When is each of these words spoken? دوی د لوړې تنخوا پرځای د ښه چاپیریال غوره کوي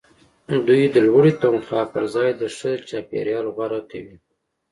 دوی 0.67 0.83
د 0.95 0.97
لوړې 1.07 1.31
تنخوا 1.41 1.81
پرځای 1.93 2.29
د 2.35 2.43
ښه 2.57 2.71
چاپیریال 2.89 3.45
غوره 3.55 3.81
کوي 3.91 4.17